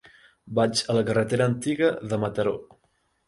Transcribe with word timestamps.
Vaig 0.59 0.79
a 0.93 0.95
la 0.99 1.03
carretera 1.09 1.47
Antiga 1.51 1.91
de 2.13 2.19
Mataró. 2.25 2.57